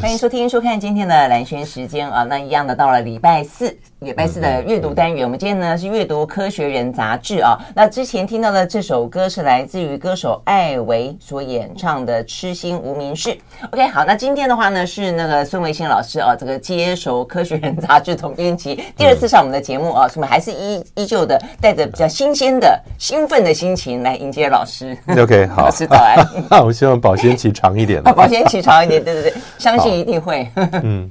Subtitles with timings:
[0.00, 7.58] 欢迎收听、收看今天的蓝轩时间啊，那一样的到了礼拜四，礼拜四的阅读单元，我们今天呢是阅读《科学人》杂志啊。
[7.74, 13.30] 那之前听到的这首歌是来自于歌手艾维所演唱的《痴心无名氏》。
[13.70, 24.96] OK，好，那今天的话呢是那个孙维新老师啊，这个接手《科学人》杂志总编辑，第二次上我们的节目啊，所以我们还是依依旧的带着比较新鲜的、兴奋的心情来迎接老师。
[25.18, 26.26] OK，好， 老师早安。
[26.50, 28.02] 那 我希望保鲜期长一点。
[28.14, 30.48] 保鲜期长一点，对对对，相信一定会。
[30.82, 31.10] 嗯。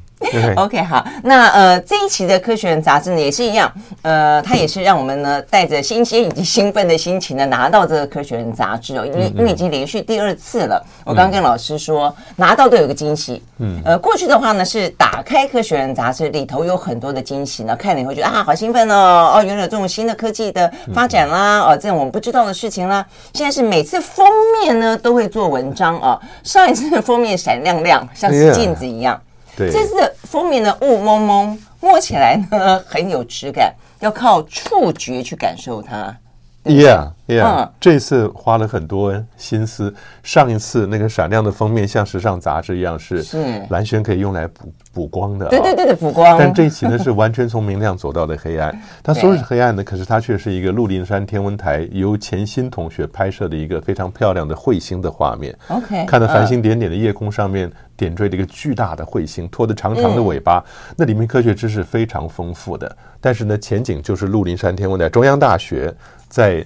[0.55, 3.71] OK，好，那呃这一期的《科学人》杂志呢也是一样，
[4.01, 10.83] 呃，它也是让我们呢带着新鲜以及兴奋的心情呢拿到这个《科学人》杂志哦，因为因为已经连续第二次了。
[11.03, 13.43] 我刚刚跟老师说，拿到都有个惊喜。
[13.57, 23.05] 嗯，呃，过去的话呢是打开《科学人》杂志里头有很多的惊喜呢，看了以后觉得啊好兴奋哦，哦，原来有这种新的科技的发展啦，哦，这种我们不知道的事情啦。
[23.33, 24.25] 现在是每次封
[24.61, 29.19] 面呢都会做文章啊，上一次的封面闪亮亮，像是镜子一样。
[29.55, 36.17] 对，这次的封面的雾蒙蒙，摸起来呢很有质感，要靠触觉去感受它。
[36.63, 39.91] Yeah, yeah，嗯，这次花了很多心思。
[40.21, 43.25] 上一次那个闪亮的封面像时尚杂志一样，是
[43.71, 45.49] 蓝轩可以用来补补光的。
[45.49, 46.37] 对对对的补光。
[46.37, 48.79] 但这一期呢是完全从明亮走到了黑暗。
[49.01, 55.57] 它虽然是黑暗的，可是它却是一个鹿林山天文台由钱鑫同学拍摄的一个非常漂亮的彗星的画面。
[55.69, 60.63] OK，看到繁星点点的夜空上面点缀着一个巨大的彗星，拖着长长的尾巴。
[60.95, 65.91] 那里面科学知识非常丰富的，但是呢前景就是鹿林山天文台中央大学。
[66.31, 66.65] 在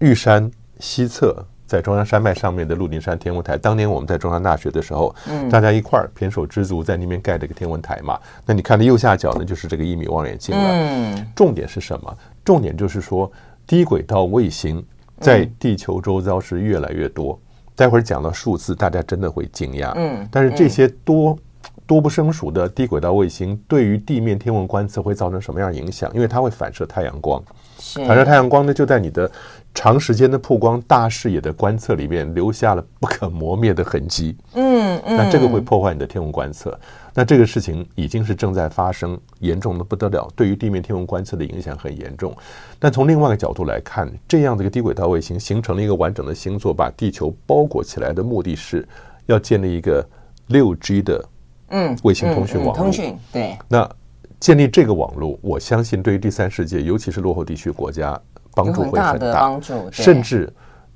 [0.00, 1.32] 玉山西侧，
[1.66, 8.18] 在中央山脉上面的鹿林山天文台，当年我们在中央大学的时候，嗯，大家一块儿胼手知足在那边盖了一个天文台嘛。
[8.44, 10.68] 那你看的右下角呢，就是这个一米望远镜了。
[10.68, 12.18] 嗯，重点是什么？
[12.44, 13.30] 重点就是说，
[13.68, 14.84] 低轨道卫星
[15.20, 17.40] 在地球周遭是越来越多。
[17.76, 19.92] 待会儿讲到数字，大家真的会惊讶。
[19.94, 21.38] 嗯，但是这些多
[21.86, 26.10] 多不胜数的低轨道卫星对于地面天文观测会造成什么样影响？
[26.14, 27.42] 因为它会反射太阳光。
[28.06, 29.30] 反射太阳光呢，就在你的
[29.74, 34.34] 长时间的曝光、大视野的观测里面留下了不可磨灭的痕迹。
[34.54, 36.78] 嗯嗯，那这个会破坏你的天文观测。
[37.12, 42.34] 那这个事情已经是正在发生，严重的不得了，对于地面天文观测的影响很严重。
[42.78, 48.88] 但从另外一个角度来看，这样的一个低轨道卫星形成了一个完整的星座，把地球包裹起来的目的是
[49.26, 50.04] 要建立一个
[50.48, 51.24] 六 G 的
[51.74, 52.74] 嗯卫星通讯网络。
[52.74, 53.58] 通讯对。
[53.68, 53.88] 那
[54.40, 58.18] 建立这个网络，我相信对于第三世界，尤其是落后地区国家，
[58.54, 59.40] 帮助会很大。
[59.40, 60.52] 帮助，甚至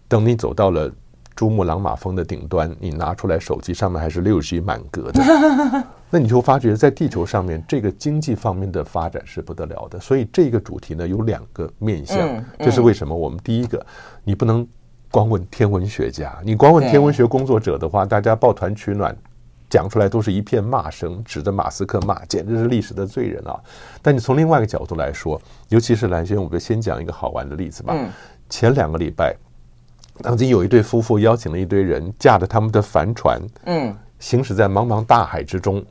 [0.07, 0.91] 等你走到了
[1.35, 5.23] 珠穆朗玛峰的顶端，你拿出来手机上面还是六 G 满格的，
[6.11, 9.99] 那你就发觉在地球上面这个经济方面的发展是不得了的。
[9.99, 13.17] 所以这个主题呢有两个面向，这是为什么？
[13.17, 13.85] 我们第一个，
[14.25, 14.67] 你不能
[15.11, 19.17] 光问天文学家，你光问天文学工作者的话，大家抱团取暖。
[19.71, 23.59] 讲出来都是一片骂声，指着马斯克骂，简直是历史的罪人啊！
[24.01, 27.93] 但你从另外一个角度来说，尤其是蓝轩，我们先讲一个好玩的例子吧。
[27.97, 28.09] 嗯、
[28.49, 29.37] 前两个礼拜，
[30.23, 35.85] 当今有一对夫妇邀请了一堆人，驾着他们的帆船，嗯，行驶在茫茫大海之中，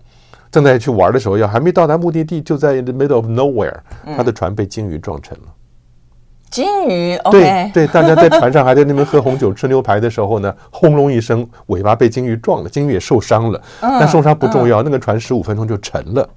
[0.51, 3.77] 正在去玩的时候，要还没到达目的地，就在 the middle of nowhere，
[4.15, 5.53] 他的船被鲸鱼撞沉了。
[6.49, 16.27] 鲸鱼，okay、对对，大家在 船上还在那边喝红酒吃牛排的时候呢， 轰隆一声，尾巴被鲸鱼撞了，鲸鱼也受伤了，但受伤不重要，那个船十五分钟就沉了。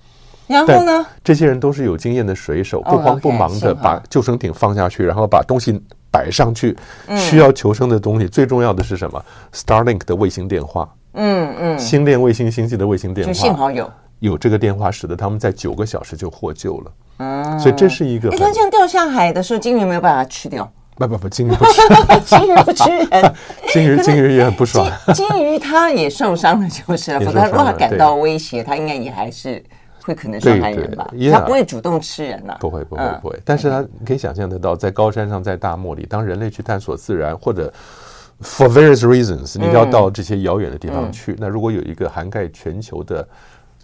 [0.46, 6.76] 然后呢，这些人都是有经验的水手，不慌不忙的把救生艇放下去，然后把东西摆上去，
[7.16, 13.88] 需要求生的东西，最重要的是什么？Starlink 的卫星电话，嗯嗯，星链卫星星系的卫星电话，幸好有。
[14.18, 16.90] 有这个电话，使得他们在九个小时就获救了。
[17.20, 18.30] 嗯，所以这是一个。
[18.30, 20.68] 你看，这样掉下海的时候，金鱼没有办法吃掉。
[20.96, 21.80] 不不不，金鱼不吃，
[22.26, 23.34] 金鱼不吃人。
[23.72, 24.90] 鲸鱼鲸鱼也很不爽。
[25.14, 27.20] 金鱼它也受伤了，就是了。
[27.20, 29.62] 否则，如果它感到威胁，它应该也还是
[30.02, 31.10] 会可能伤害人吧？
[31.32, 32.54] 它不会主动吃人呐。
[32.60, 33.40] 不会不会不会。
[33.46, 37.72] 但是它你可以想象得到，在高山上，在大漠里，当人类去探索自然，或者
[38.42, 41.34] for various reasons，你要到这些遥远的地方去。
[41.38, 43.26] 那如果有一个涵盖全球的，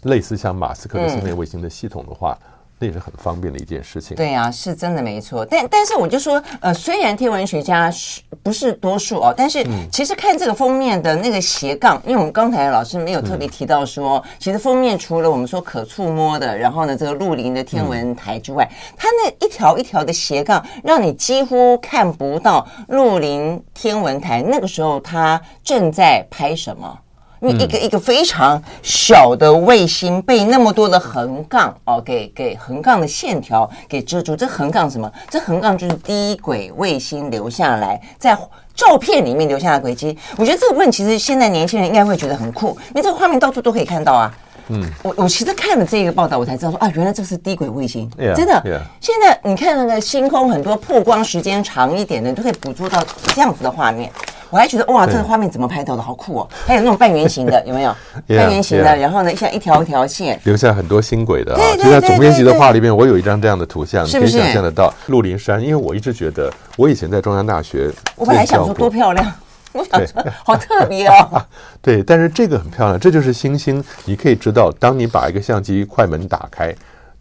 [0.03, 2.37] 类似像马斯克的星链卫星的系统的话。
[2.79, 4.17] 那也是很方便的一件事情。
[4.17, 5.45] 对呀、啊，是真的没错。
[5.45, 26.99] 但但是我就说，呃，虽然天文学家是不是多数哦，但是其实看这个封面的那个斜杠，因为我们刚才老师没有特别提到说，其实封面除了我们说可触摸的，然后呢这个鹿林的天文台之外，它那一条一条的斜杠，让你几乎看不到鹿林天文台那个时候它正在拍什么。
[27.47, 34.35] 因为一个一个非常小的卫星被那么多的横杠哦，给给横杠的线条给遮住。
[34.35, 35.11] 这横杠什么？
[35.31, 38.37] 这横杠就是低轨卫星留下来在
[38.75, 40.19] 照片里面留下的轨迹。
[40.37, 44.35] 我觉得这个问题其实现在年轻人应该会觉得很酷，因为这个画面到处都可以看到啊。
[44.69, 48.55] 嗯，我我其实看了这个报道，我才知道说啊，原来这是低轨卫星，yeah, 真的。
[48.65, 48.81] Yeah.
[49.01, 53.01] 现在你看那个星空，很多曝光时间长一点的，你都可以捕捉到
[53.33, 54.11] 这样子的画面。
[54.57, 56.01] 我还觉得哇，这个画面怎么拍到的？
[56.01, 56.49] 好酷哦！
[56.67, 57.95] 还有那种半圆形的， 有没有
[58.27, 61.61] 半圆形的.然后呢，像一条一条线，留下很多星轨的啊。
[61.77, 64.07] 就在总编辑的画里面，我有一张这样的图像？
[64.07, 65.61] 你可以想象得到鹿林山。
[65.61, 69.31] 因为我一直觉得，我以前在中央大学，我本来想说多漂亮，
[69.75, 71.43] 我想说好特别哦。
[71.83, 73.85] 对，但是这个很漂亮，这就是星星。
[74.07, 76.75] 你可以知道，当你把一个相机快门打开。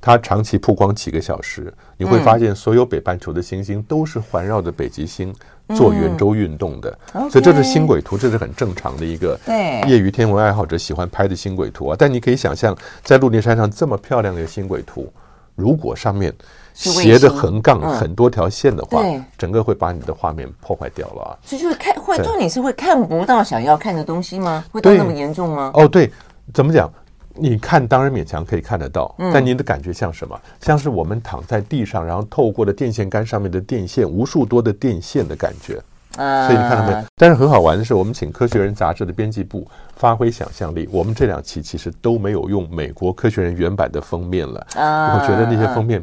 [0.05, 5.33] 它长期曝光几个小时，你会发现所有北半球的星星都是环绕着北极星
[5.75, 9.35] 做圆周运动的，嗯、所以这是星轨图，这是很正常的一个
[9.87, 11.95] 业余天文爱好者喜欢拍的星轨图啊。
[11.97, 15.11] 但你可以想象，在鹿林山上这么漂亮的一个星轨图，
[15.55, 16.31] 如果上面
[16.75, 19.01] 斜着横杠很多条线的话，
[19.39, 21.23] 整个会把你的画面破坏掉了。
[21.23, 21.33] 啊。
[21.41, 24.63] 所以就是看会重点是会看不到想要看的东西吗？
[24.71, 25.71] 会到那么严重吗？
[25.73, 26.11] 哦，对，
[26.53, 26.87] 怎么讲？
[27.37, 30.39] 你看当然勉强可以看得到，但您的感觉像什么？
[30.61, 35.81] 像是我们躺在地上，然后透过了电线杆上面的电线，无数多的电线的感觉。
[36.15, 36.97] 所以你看到没有？
[37.17, 39.67] 但是很好玩的是，我们请《科学人》杂志的编辑部
[39.97, 44.65] 发挥想象力，我们这两期其实都没有用美国《科学人》原版的封面了。
[44.75, 46.01] 我觉得那些封面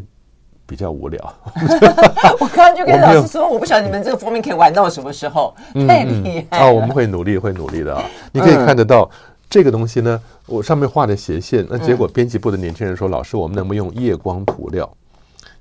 [0.67, 1.35] 比较无聊。
[2.39, 5.55] 我刚刚就跟老师说，我不晓得你们这个封面可以玩到什么时候，
[5.89, 6.67] 太厉害了。
[6.67, 8.05] 哦，我们会努力，会努力的啊！
[8.33, 9.09] 你可以看得到。
[9.53, 14.91] 这个东西呢，我上面画的斜线，那结果编辑部的年轻人说：“老师，我们能不能用夜光涂料？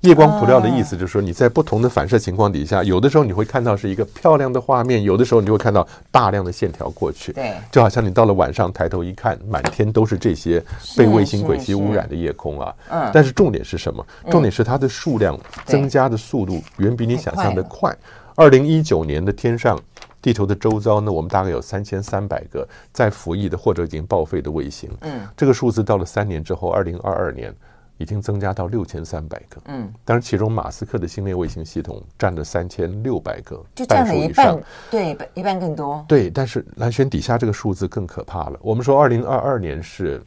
[0.00, 7.34] 夜光涂料的意思就是说，你在不同的反射情况底下，有的时候你会看到是一个漂亮的画面，有的时候你就会看到大量的线条过去。
[7.34, 10.64] 对，就好像你到了晚上抬头一看，满天都是这些
[10.96, 12.74] 被卫星轨迹污染的夜空啊。
[12.88, 14.02] 嗯，但是重点是什么？
[14.30, 17.94] 重点是它的数量增加的速度远比你想象的快。
[18.36, 19.78] 二零一九年的天上。”
[20.22, 24.88] 地球的周遭呢，我们大概有三千三百个在服役的或者已经报废的卫星。
[25.00, 27.52] 嗯，这个数字到了三年之后，二零二二年
[27.98, 29.60] 已经增加到六千三百个。
[29.64, 36.04] 嗯，当然其中马斯克的星链卫星系统占了三千六百个，就占了一半，对，一半更多。
[36.06, 38.56] 对，但是蓝轩底下这个数字更可怕了。
[38.62, 40.22] 我们说二零二二年是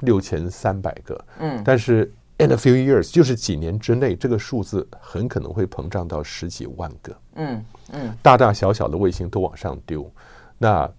[0.00, 7.16] 六千三百个，嗯，但是 in a few years 就是几年之内，这个数字很可能会膨胀到十几万个。
[7.36, 7.64] 嗯。
[7.92, 10.10] 嗯，大大小小的卫星都往上丢，
[10.58, 10.90] 那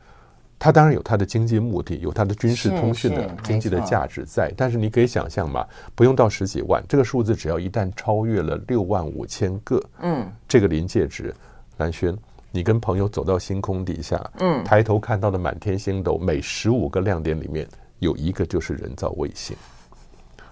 [0.59, 4.53] 它当然有它的经济目的，有它的军事通讯的经济的价值在。
[4.55, 5.65] 但是你可以想象嘛，
[5.95, 11.33] 不用到十几万，这个数字只要一旦超越了六万五千个，嗯，这个临界值，
[11.77, 12.15] 蓝轩，
[12.51, 17.67] 你跟朋友走到星空底下，嗯，抬头看到的满天星斗，每十五个亮点里面
[17.97, 19.57] 有一个就是人造卫星。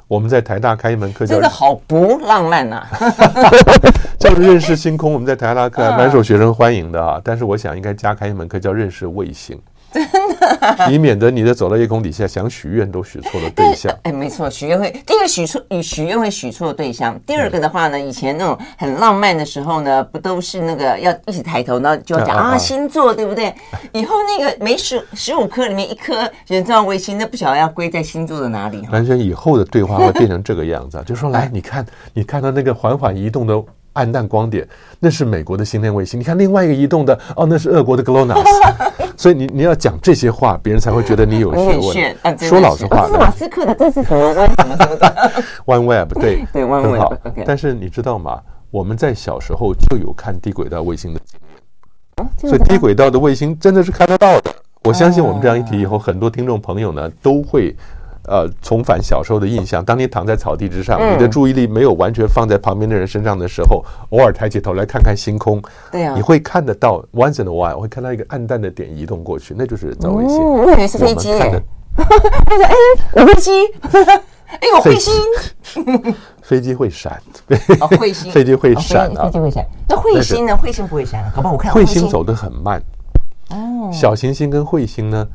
[0.09, 2.89] 我们在台大开一门课叫，真的好不浪漫呐、啊！
[4.17, 7.21] 叫认识星空，我们在台大课还蛮受学生欢迎的啊。
[7.23, 9.55] 但是我想应该加开一门课，叫认识卫星。
[9.91, 10.07] 真
[10.39, 13.93] 的，以免得你的走到夜空底下想许愿都许错了对象。
[14.03, 17.19] 哎，没错，许愿会第一个许错，你许愿会许错对象。
[17.25, 23.53] 第二个的话呢，以前那种很浪漫的时候呢，不都是那个要一起抬头，然后就要讲啊，啊星座对不对？
[23.91, 28.87] 以后那个每十十五颗里面一颗人造卫星，那不晓得要归在星座的哪里？
[28.91, 33.61] 完全以后的对话会变成这个样子，就说来，你看，你看到那个缓缓移动的。
[33.93, 34.67] 暗淡光点，
[34.99, 36.19] 那是美国的星链卫星。
[36.19, 38.43] 你看另外一个移动的，哦，那是俄国的 GLONASS。
[39.17, 42.15] 所以你你要讲这些话，别人才会觉得你有学问。
[42.23, 47.13] 啊、说老实话，这是马斯克的，这是什么什么什么的？OneWeb，对 对，OneWeb 很好。
[47.45, 48.39] 但是你知道吗？
[48.71, 54.53] 我们在小时候就有看低轨道卫星的经验，啊、所以低轨道的卫星真的是看得到的。
[54.83, 57.75] 我相信我们这样一提以后，很多听众朋友呢都会。
[58.29, 59.83] 呃，重返小时候的印象。
[59.83, 67.03] 当你躺在草地之上，嗯、你的注意力没有完全放在旁边的人身上的时候，偶尔抬起头来看看星空，对、啊，你会看得到。
[67.13, 70.43] Once in a while，我会看到一个暗淡的点移动过去，那就是人造卫星。
[70.43, 71.31] 我以为是飞机。
[71.39, 71.51] 哎，
[73.13, 73.51] 我飞机。
[74.49, 75.13] 哎，我彗星。
[76.41, 77.21] 飞机会闪。
[77.79, 78.31] 哦，彗星。
[78.33, 79.25] 飞机会闪啊。
[79.25, 79.65] 飞机会闪。
[79.87, 80.57] 那彗星呢？
[80.63, 81.29] 彗星不会闪。
[81.31, 82.81] 好吧，我看彗星走得很慢。
[83.49, 83.89] 哦。
[83.91, 85.27] 小行星跟彗星呢？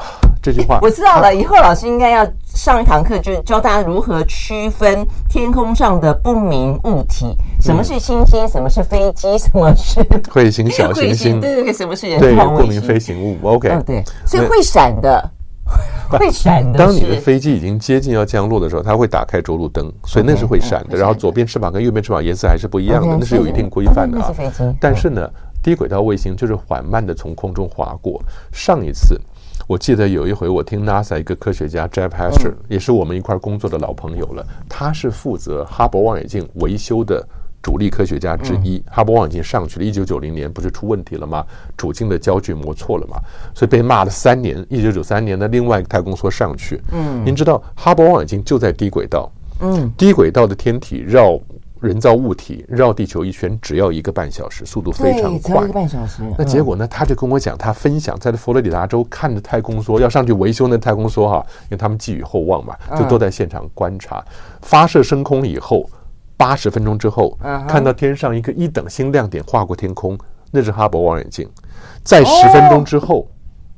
[0.40, 10.00] 这句话我知道了，以后老师应该要上一堂课，就是教大家如何区分天空上的不明物体，什么是星星，什么是飞机，什么是
[10.32, 12.18] 彗星、小行星，对对对，什么是人？
[12.54, 13.36] 不明飞行物。
[13.42, 15.30] OK，嗯，对，所以会闪的，
[16.08, 16.78] 会闪的。
[16.78, 20.96] 当你的飞机已经接近要降落的时候，它会打开着陆灯，所以那是会闪的。
[20.96, 24.32] 然后左边翅膀跟右边翅膀颜色还是不一样的，那是有一定规范的啊。
[24.80, 25.28] 但是呢，
[25.62, 28.22] 低轨道卫星就是缓慢的从空中划过。
[28.52, 29.20] 上一次。
[29.68, 34.42] 我记得有一回，我听 NASA 一个科学家 Jeff Hester，也是我们一块工作的老朋友了。
[34.66, 37.22] 他是负责哈勃望远镜维修的
[37.62, 39.84] 主力科学家之一，哈勃望远镜上去了。
[39.84, 41.44] 一九九零年不是出问题了吗？
[41.76, 43.18] 主镜的焦距磨错了嘛，
[43.54, 44.64] 所以被骂了三年。
[44.70, 51.38] 一九九三年的另外一个太空梭上去，嗯，您知道哈勃望远镜就在低轨道，嗯，低轨道的天体绕
[51.80, 56.22] 人造物体绕地球一圈只要一个半小时，速度非常快，一个半小时。
[56.36, 56.86] 那结果呢？
[56.88, 64.24] 他就跟我讲，他分享在佛罗里达州看着太空梭要上去维修那太空梭哈，因为他们寄予厚望嘛，就都在现场观察，
[64.62, 65.88] 发射升空以后。
[66.36, 70.16] 八十分钟之后，看到天上一个一等星亮点划过天空，
[70.52, 71.50] 那是哈勃望远镜。
[72.04, 73.26] 在十分钟之后，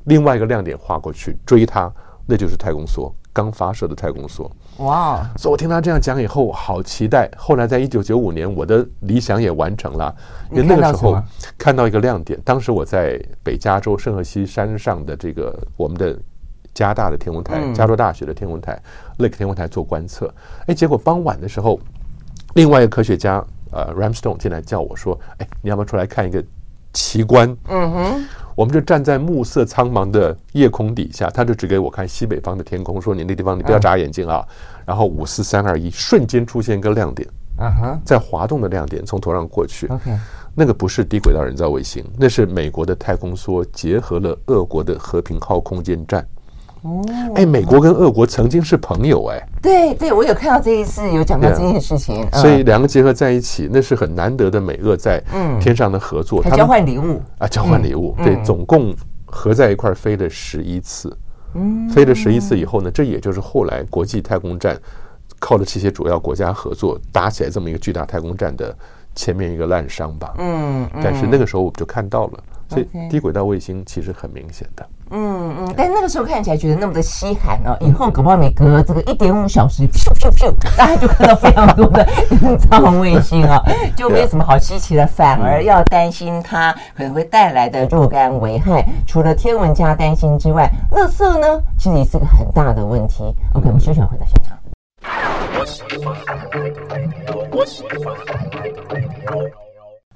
[0.03, 1.91] 另外一个亮点划过去追它，
[2.27, 4.49] 那就是太空梭刚发射的太空梭。
[4.77, 5.29] 哇！
[5.37, 7.29] 所以我听他这样讲以后，好期待。
[7.37, 10.15] 后来在一九九五年，我的理想也完成了，
[10.51, 11.21] 因为那个时候
[11.57, 12.39] 看到一个亮点。
[12.43, 16.17] 当时我在北加州圣荷西山上的这个我们的
[16.73, 18.81] 加大的天文台，加州大学的天文台
[19.17, 20.33] Lake 天文台做观测。
[20.67, 21.79] 哎，结果傍晚的时候。
[22.55, 26.43] 另外一个科学家，呃，Ramstone 进来叫我说：“哎，你要不要出来看一个
[26.93, 34.45] 奇观？”嗯哼，我们就站在暮色苍茫的夜空底下，他就指给我看西北方的天空，说：“你那地方你不要眨眼睛啊。”
[34.85, 39.87] 然后五四三二一，瞬间出现一个亮点，啊哈，在滑动的亮点从头上过去。
[39.87, 40.11] OK，
[40.53, 46.27] 那个不是低轨道人造卫星，那是美国的太空梭结合了俄国的和平号空间站。
[46.83, 47.03] 哦，
[47.35, 55.23] 哎，美国跟俄国曾经是朋友，哎，对对，我有看到这一次有讲到这件事情，所以两个结合在一起，那是很难得的美俄在
[55.59, 57.21] 天上的合作，还交换礼物。
[57.37, 58.93] 啊，交换礼物，对，总共
[59.25, 61.15] 合在一块飞了十一次，
[61.53, 64.75] 嗯，飞了十一次以后呢，这也就是后来国际太空站
[65.39, 68.75] 靠着这些主要国家合作搭起来这么一个巨大太空站的
[69.13, 72.43] 前面一个烂伤吧，嗯，但是那个时候我们就看到了。
[72.69, 77.75] 所以低轨道卫星其实很明显的，嗯嗯，但那个时候看起来觉得那么的稀罕哦。
[77.81, 82.07] 以后搞不好每隔这个一点五小时，咻咻咻，大家 就看到非常多的
[82.41, 83.61] 人造卫星啊，
[83.95, 88.85] 就没什么好稀奇的，反而要担心它可能会带来的若干危害。
[89.05, 93.23] 除了天文家担心之外，垃圾呢，其实也是个很大的问题。
[93.53, 94.57] OK，我们休息回到现场。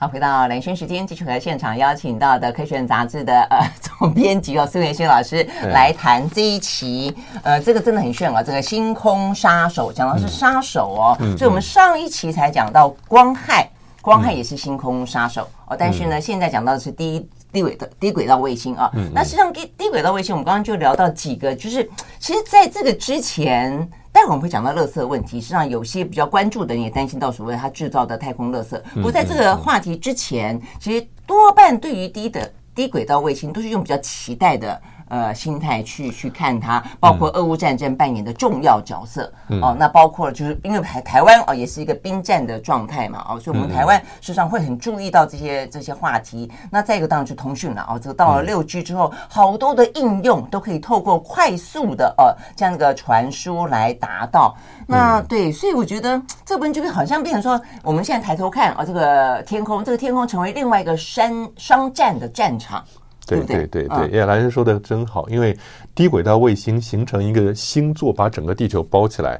[0.05, 5.43] 好，回到蓝轩时间，继续和现场邀请到的《科学人》杂志的呃 总编辑哦，苏元勋老师
[5.73, 7.15] 来谈这一期。
[7.41, 13.67] 呃，这个真的很炫啊，这个星空杀手讲的是杀手哦，嗯、所以我们上一期才讲到光害，
[13.99, 15.75] 光害也是星空杀手哦。
[15.75, 18.91] 但是呢，现在讲到的是低低轨的低轨道卫星啊。
[19.11, 23.89] 那实际上低低轨道卫星，我们刚刚就聊到几个，就是其实在这个之前。
[24.15, 28.81] 待会我们会讲到垃圾问题，实际上有些比较关注的人也担心到所谓它制造的太空垃圾。
[28.93, 34.81] 不过在这个话题之前，其实多半对于低的低轨道卫星都是用比较期待的。
[35.07, 39.75] 呃，心态去去看它，包括俄乌战争扮演的重要角色、嗯、哦。
[39.77, 46.51] 那包括就是因为台台湾哦，也是一个兵战的状态嘛哦，所以我们台湾实际上会很注意到这些这些话题。
[46.71, 54.55] 那再一个当然就通讯了哦，这个到了六 G 之后，好多的应用都可以透过快速的呃这样一个传输来达到。
[54.87, 62.83] 那对，所以我觉得这部分就好像变成说，我们现在抬头看啊、哦，这个天空，这个天空成为另外一个山商战的战场。
[63.25, 65.57] 对对对对，叶兰人说的真好，因为
[65.93, 69.39] 低轨道卫星形成一个星座，把整个地球包起来。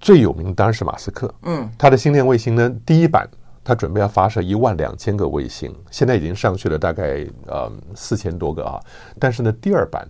[0.00, 3.26] 最有名的当然是马斯克，嗯，他的星链卫星呢，第一版
[3.64, 8.78] 他准备要发射一万两千个卫星，现在已经上去了大概呃四千多个啊，
[9.18, 10.06] 但是呢，第二版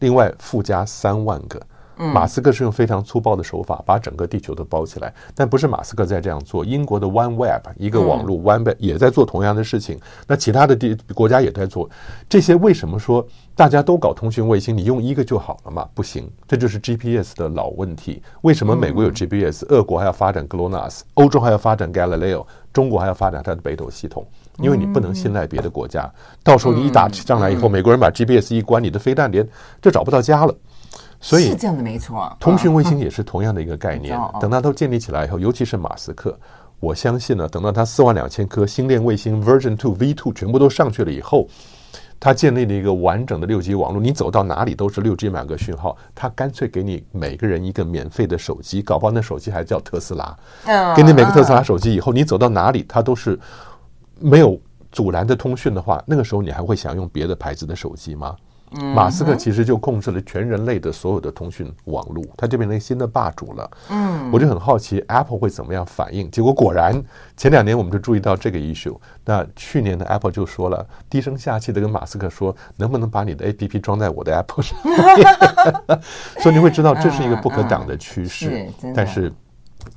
[0.00, 1.60] 另外附加三万个。
[1.96, 6.64] 马斯克是用非常粗暴的手法把整个地球都包起来，但不是马斯克在这样做。
[6.64, 9.98] 英国的 OneWeb 一个网络 OneWeb 也在做同样的事情。
[10.26, 11.88] 那其他的地国家也在做
[12.28, 12.54] 这些。
[12.56, 15.88] 为什么说大家都搞通讯卫星，你用一个就好了嘛？
[15.94, 18.22] 不行，这就是 GPS 的老问题。
[18.42, 24.26] 为什么美国有 GPS，俄国还要发展 GLONASS，欧洲还要发展 Galileo，中国还要发展它的北斗系统？
[24.58, 26.10] 因为你不能信赖别的国家，
[26.42, 29.46] 到时候你一打起仗来以后，美国人把 GPS 一关，你的飞弹连
[29.80, 30.54] 就找不到家了。
[31.20, 32.36] 所以是这样的，没错啊。
[32.38, 34.18] 通讯卫星也是同样的一个概念。
[34.40, 36.38] 等它都建立起来以后，尤其是马斯克，
[36.78, 41.48] 我相信呢，等到他四万两千颗星链卫星 Version Two V Two 全部都上去了以后，
[42.20, 45.96] 他建立了一个完整的六 G 网络，你走到哪里都是六 G 满格讯号。
[46.14, 50.36] 他干脆给你每个人一个免费的手机，搞不好那手机还叫特斯拉。
[50.94, 53.38] 给你每个特斯拉手机以后，你走到哪里它都是
[54.20, 54.58] 没有
[54.92, 58.36] 阻拦的通讯的话，那个时候你还会想用别的牌子的手机吗？
[58.70, 63.70] 马斯克其实就控制了全人类的所有的通讯网络，他就变成新的霸主了。
[63.90, 66.30] 嗯，我就很好奇 Apple 会怎么样反应。
[66.30, 67.00] 结果果然，
[67.36, 68.96] 前两年我们就注意到这个 issue。
[69.24, 74.78] 那去年的 Apple 就说了，低声下气的跟马斯克说，能不能把你的 APP 装在我的 Apple 上？
[76.42, 78.68] 所以你会知道这是一个不可挡的趋势。
[78.94, 79.32] 但是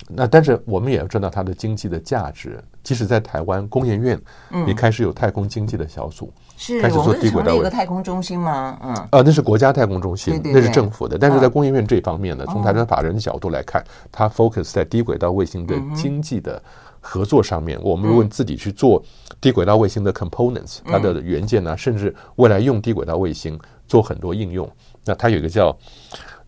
[0.08, 2.64] 那但是我们也要知道它的经济的价值。
[2.82, 4.20] 即使在台湾工研院
[4.66, 8.78] 也开始有太空经济的小组，是开始做低轨道一个太空中心吗？
[8.84, 11.18] 嗯，啊，那是国家太空中心，对对对那是政府的。
[11.18, 16.62] 但是在工业院这方面呢，哦、从台湾法人的角度来看，它 focus 在低轨道卫星的经济的
[17.00, 17.80] 合作上面。
[17.80, 19.02] 嗯、我们如果自己去做
[19.40, 24.70] 低轨道卫星的 components，、嗯、它的元件呢、啊，甚至未来用低轨道卫星做很多应用。
[25.06, 25.74] 那它有一个叫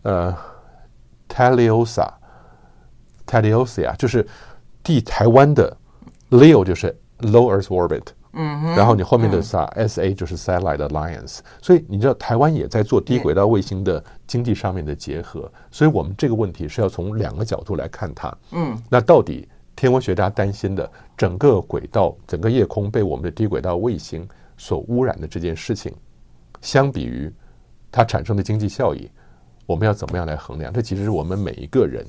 [0.02, 0.36] 呃
[1.28, 2.06] Teliosa
[3.26, 4.28] Teliosa 就是
[4.84, 5.74] 地台湾的
[6.30, 6.94] Leo 就是。
[7.22, 8.02] Low Earth Orbit，
[8.34, 19.46] 嗯，然后你后面的 SA 就是 Satellite Alliance，所以你知道台湾也在做低轨道卫星的经济上面的结合，所以我们这个问题是要从两个角度来看它，嗯，那到底
[19.76, 25.92] 天文学家担心的整个轨道、整个夜空被我们的低轨道卫星所污染的这件事情，
[26.60, 27.30] 相比于
[27.90, 29.10] 它产生的经济效益，
[29.66, 30.72] 我们要怎么样来衡量？
[30.72, 32.06] 这其实是我们每一个人。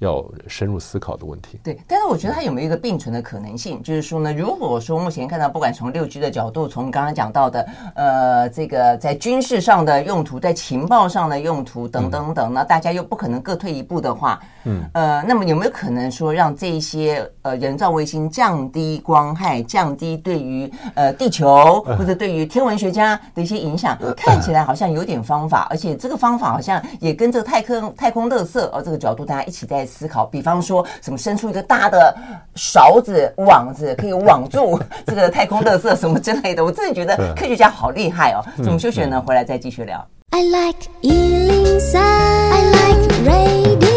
[0.00, 1.58] 要深入思考的问题。
[1.62, 3.82] 对，但是我觉得它有没有一个并存的可能性？
[3.82, 23.98] 就是说呢，如果说目前看到，不管从六 G 的角度，从刚刚讲到的，呃，这个在军事上的用途，在情报上的用途等等等，那大家又不可能各退一步的话，嗯，呃，那么有没有可能说让这一些呃人造卫星降低光害，降低对于呃地球或者对于天文学家的一些影响？
[24.16, 29.86] 看起来好像有点方法，而且这个方法好像也跟这个太空太空垃圾呃这个角度，大家一起在。
[29.90, 32.16] 思考，比方说什么伸出一个大的
[32.54, 36.64] 勺子网子，可以网住这个太空垃圾什么之类的。
[36.64, 38.38] 我自己觉得科学家好厉害哦。
[38.62, 39.20] 怎么休息呢？
[39.20, 40.06] 回来再继续聊。
[40.30, 43.90] I like 103, I like radio。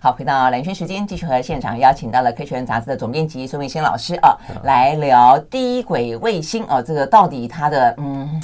[0.00, 8.42] 好，回到蓝轩时间，继续和现场邀请到了《科学人》杂志的总编辑孙维新老师啊，来聊低轨卫星啊，这个到底它的嗯。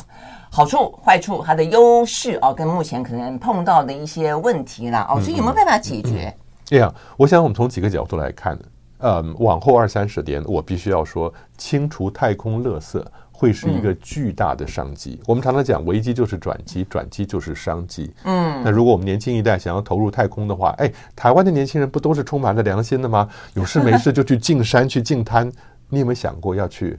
[0.57, 6.35] 好处、坏处，它的优势哦，跟目前可能碰到的一些问题啦哦，所以有没有办法解决？
[6.65, 8.59] 这样、嗯嗯嗯，我想我们从几个角度来看，
[9.01, 15.19] 嗯，往后二三十年，我必须要说，清除太空垃圾会是一个巨大的商机。
[15.21, 18.11] 嗯、我们常常讲，危机就是转机，转机就是商机。
[18.25, 23.29] 嗯，那如果我们年轻一代想要投入太空的话，哎，台湾的年轻人不都是充满了良心的吗？
[23.53, 25.53] 有事没事就去进山去进滩，
[25.91, 26.99] 你有没有想过要去？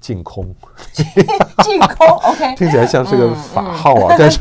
[0.00, 0.54] 净空，
[1.62, 4.40] 净空，OK， 听起来像是个法号啊， 但是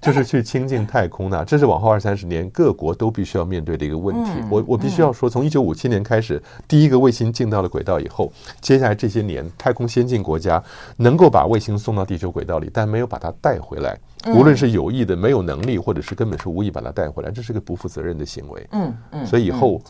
[0.00, 4.30] 就是去亲近太空呢，这是往后二三十年各国都必须要面对的一个问题。
[4.48, 10.62] 我我必须要说，从一九五七年开始，第一个卫星进到了轨道以后，接下来这些年，太空先进国家
[10.96, 13.98] 能够把卫星送到地球轨道里，但没有把它带回来。
[14.26, 18.66] 无论是有意的、没有能力，或者是根本是无意把它带回来，这是个不负责任的行为。
[18.72, 19.80] 嗯嗯，所以以后，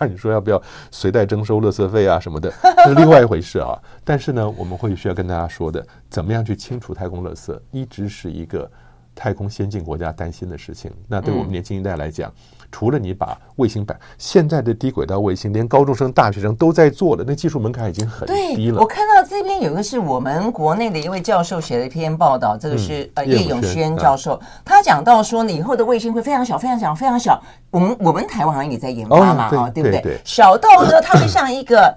[0.00, 0.60] 那你 说要不要
[0.90, 2.52] 随带征收垃圾费啊什么的，
[2.84, 3.78] 这 是另外一回事啊。
[4.04, 8.70] 但是呢，我们会需要跟大家说的，怎么样去清除太空垃圾，一直是一个
[9.16, 10.92] 太空先进国家担心的事情。
[11.08, 12.30] 那对我们年轻一代来讲，
[12.70, 18.78] 除了你把卫星摆，现在的低轨道卫星，连高中生、大学生都在做了，那技术门槛已经很低了。
[18.78, 27.42] 我看到这边有一个是我们国内的一位教授写的一篇报道，这个是、嗯、呃叶永轩教授，嗯、他讲到说呢，以后的卫星会非常小、非常小、非常小。
[27.70, 30.02] 我们我们台湾好像也在研发嘛，啊、哦，对不对？
[30.02, 31.96] 对对小到呢，它会像一个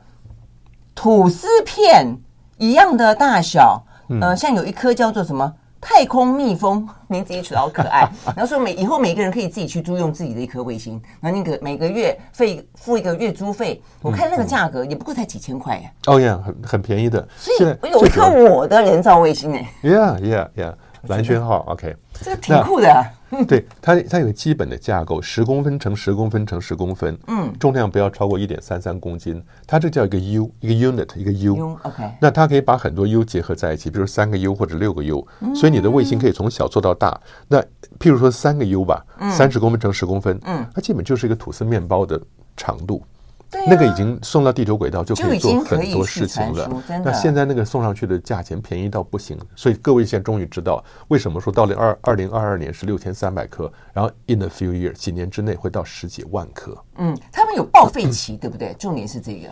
[0.96, 2.18] 吐司片
[2.58, 3.84] 一样的大小，
[4.22, 5.54] 呃，像有一颗叫做什么？
[5.82, 8.08] 太空蜜蜂，名字也取得好可爱。
[8.36, 15.92] 然后说每以后每个人可以自己去租用自己的一颗卫星，然后那个每个月费付一个月租费，我看那个价格也不过才几千块呀。
[16.08, 17.28] 哦呀，很很便宜的。
[17.38, 19.74] 所以我有一颗我的人造卫星哎。
[19.82, 20.74] Yeah, yeah, yeah.
[21.04, 23.06] 蓝轩号，OK，这个挺酷的。
[23.48, 29.40] 对它，它有个基本的架构，十公分乘十公分乘十公分，嗯，重量不要超过一点三三公斤。
[29.68, 32.12] 它这叫一个 U，一个 unit，一个 U，OK。
[32.20, 37.22] 那它可以把很多 U 结合在一起，比如三个 U 或者六个 U，所以你的卫星可以从小做到大。
[37.48, 37.62] 那
[38.00, 42.20] 譬如说三个 U 吧，三十公分乘十公分，嗯，它基本就是一个吐司面包的
[42.58, 43.04] 长度。
[43.52, 46.70] 啊、那个已经送到地球轨道就可以做很多事情了。
[47.04, 56.78] 那现在那个送上去的价钱便宜到不行，所以各位现在终于知道为什么说到了二二零二二年是六千三百颗，然后 in a few years 几年之内会到十几万颗。
[56.98, 58.76] 嗯，他们有报废期，对不对？
[58.78, 59.48] 重点是这个，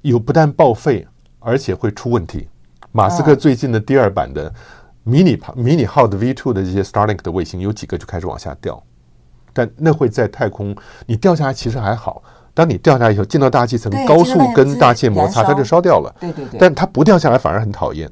[0.00, 1.06] 有不但报废，
[1.38, 2.48] 而且会出问题。
[2.90, 4.50] 马斯克最近的第二版的
[5.02, 8.82] 迷你迷你号的 V two 的这些 Starlink 的卫星，有几个就开始往下掉，
[9.52, 12.22] 但那会在太空，你掉下来其实还好。
[12.56, 16.10] 当你掉下来以后，进到大气层，高速跟大气摩擦，它就烧掉了。
[16.18, 16.58] 对对对。
[16.58, 18.08] 但它不掉下来反而很讨厌，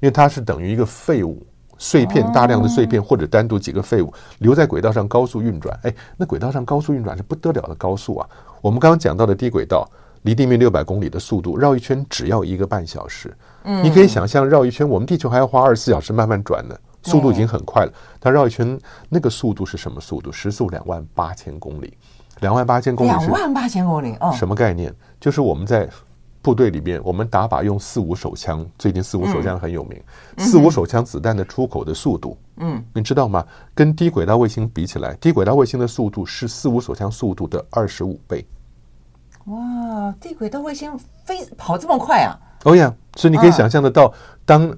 [0.00, 5.78] 因为它是等于一个废物碎片，大量的碎片或者单独几个废物留在轨道上高速运转。
[5.82, 8.26] 哎，那轨道上高速运转是不得了的高速啊！
[8.62, 9.86] 我们刚刚讲到的低轨道，
[10.22, 13.36] 离地面六百公里的速度，绕一圈只要一个半小时。
[13.64, 13.84] 嗯。
[13.84, 16.74] 你可以想象绕一圈，我们地球还要花二十四小时慢慢转呢。
[17.04, 17.92] 速度已经很快了。
[18.20, 18.78] 它绕一圈，
[19.08, 20.30] 那个速度是什么速度？
[20.30, 21.98] 时速两万八千公里，
[22.40, 24.94] 两万八千公里是两万八千公里哦，什么概念？
[25.20, 25.88] 就是我们在
[26.40, 30.02] 部队里面，我们打靶用四五手枪，最近四五手枪很有名，
[30.36, 33.46] 嗯、四五手枪子弹的出口的速度，嗯，你知道吗？
[33.74, 38.44] 跟低轨道卫星比起来，低轨道卫星的速度是四五手枪速度的二十五倍。
[39.44, 42.34] 哇，低轨道卫星飞跑这么快啊！
[42.64, 44.12] 哦呀，所以你可以想象得到，
[44.44, 44.68] 当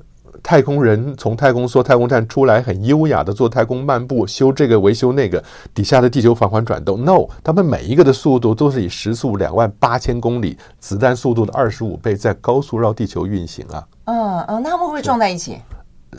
[0.44, 7.02] 太空人从太空梭、太空站出来，很优雅的做太空漫步，修这个维修那个，底下的地球缓缓转动。
[7.02, 13.82] No，他们每一个的速度都是以时速两万八千公里，子弹速度的二十五倍，在高速绕地球运行啊。
[14.04, 15.56] 嗯嗯，那他们会不会撞在一起？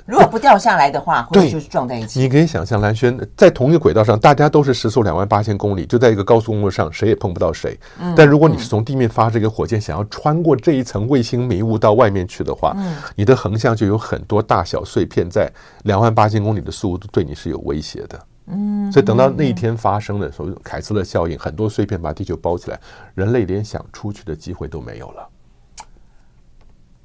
[0.05, 2.19] 如果不掉下来的话，会就是撞在一起。
[2.19, 7.79] 你可以想象，蓝轩在同一个轨道上，大家都是时速两万八千公里，就在一个高速公路上，谁也碰不到谁。
[7.99, 15.51] 嗯、但如果你是从地面发射一个火箭，想要穿过这一层卫星迷雾到外面去的话，嗯、你的横向就有很多大小碎片在
[15.83, 18.19] 两万八千公里的速度对你是有威胁的。
[18.47, 22.79] 嗯，所以等到那一天发生的时候，凯斯勒效应，很多碎片把地球包起来，
[23.15, 25.27] 人类连想出去的机会都没有了。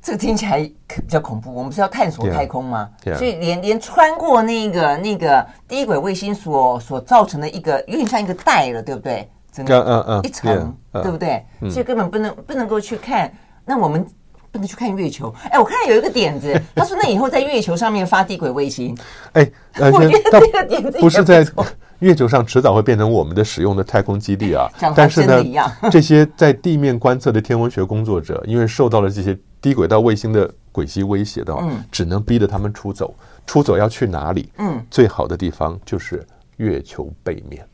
[0.03, 1.53] 这个听起来比较恐怖。
[1.53, 3.19] 我们不是要探索太空吗？Yeah, yeah.
[3.19, 9.29] 所以连连穿过那个那个低轨卫星所所造成的一个有点像一个带了，对不对？
[9.53, 11.45] 整个一层，uh, uh, yeah, uh, 对不对？
[11.71, 13.31] 所以根本不能不能够去看。
[13.67, 14.07] 那我们
[14.51, 15.33] 不能去看月球。
[15.51, 18.97] 哎，我看有一个点子， 他说那以后在月球上面发低轨卫星。
[19.33, 19.51] 哎，
[19.93, 21.45] 我觉得这个点子不是在
[21.99, 24.67] 月球上迟早会变成我们的使用的太空基地啊。
[24.97, 25.45] 但是呢，
[25.91, 29.37] 这些在地面观测的天文学工作者，因为受到了这些。
[29.61, 33.15] 低轨道卫星的轨迹威胁的话，只能逼着他们出走。
[33.47, 34.49] 出走要去哪里？
[34.59, 36.25] 嗯，最好的地方就是
[36.59, 37.67] 月球背面。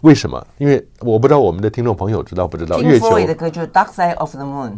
[0.00, 0.44] 为什么？
[0.58, 2.80] 因为我不知道我们的听众朋友知道不知道？
[2.80, 4.72] 月球的歌就是《Dark Side of the Moon》。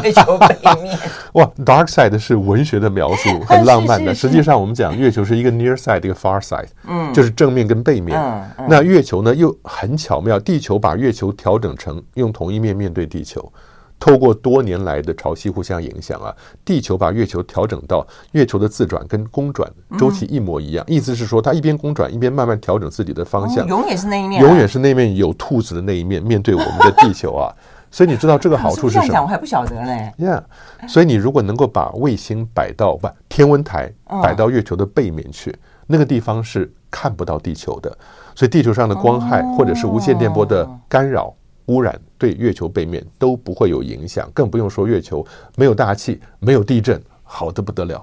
[0.02, 0.98] 月球背面。
[1.34, 4.14] 哇，《Dark Side》是文学的描述，很浪漫的。
[4.16, 8.18] 实际上，我们讲月球是一个 near side，一个 far side，嗯，就是正面跟背面。
[8.66, 13.52] 那月球呢，又很巧妙，地球把月球调整成用同一面面对地球。
[14.00, 16.34] 透过多年来的潮汐互相影响啊，
[16.64, 27.54] 地球把月球调整到月球的自转跟公转周期一模一样，意思是说它一边公转一边慢慢调整自己的方向，永远是那一面，永远是那面有兔子的那一面面对我们的地球啊。
[27.92, 29.06] 所以你知道这个好处是什么？
[29.08, 30.12] 这样讲我还不晓得嘞。
[30.16, 30.44] Yeah，
[30.88, 35.54] 所以你如果能够把卫星摆到不天文台摆到月球的背面去，
[35.88, 37.90] 那个地方是看不到地球的，
[38.36, 41.34] 所以地球上的光害或者是无线电波的干扰。
[41.66, 45.24] 污染对月球背面都不会有影响，更不用说月球
[45.56, 48.02] 没有大气、没有地震，好的不得了。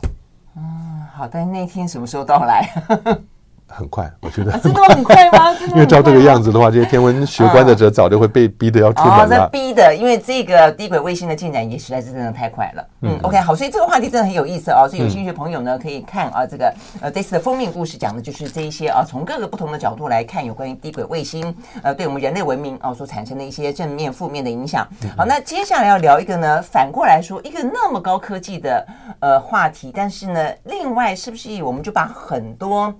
[0.55, 2.67] 嗯，好，的那天什么时候到来？
[3.67, 5.53] 很快，我觉得、啊、 真的很快吗？
[5.67, 9.45] 因为照这个样子的话，这些天文学观的者早就会被逼的要出门了。
[9.45, 12.86] 哦、逼的，因为这个低轨卫星的进展也实在是真的太快了。
[13.01, 14.88] 嗯，嗯，OK，好，所以这个话题真的很有意思哦。
[14.89, 21.53] 所以有兴趣的朋友呢，可以看啊，这个呃这次的封面故事讲的就是这一些啊，从各个不同的角度来看有关于低轨卫星
[21.84, 24.88] 呃对我们人类文明啊所产生的一些正面、负面的影响。
[25.17, 28.88] 好，那接下来要聊一个呢，反过来说，一个那么高科技的
[29.19, 32.93] 呃话题，但是呢，另外是不是我们就把很多。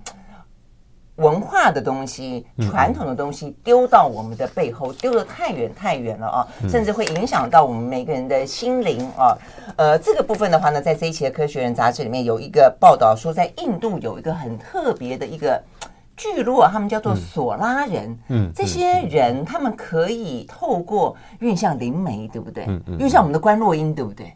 [1.18, 6.48] 文化的东西、传统的东西丢到我们的背后，丢得太远太远了啊！
[6.70, 9.38] 甚至会影响到我们每个人的心灵啊。
[9.78, 15.62] 呃，这个部分的话呢，在这一期的《科学人》杂志里面有一个报道说，在印度有一个很特别的一个
[16.16, 18.20] 聚落，他们叫做索拉人。
[18.30, 22.66] 嗯，这些人他们可以透过运向灵媒，对不对？
[22.68, 24.32] 嗯嗯，因为像我们的观落音，对不对？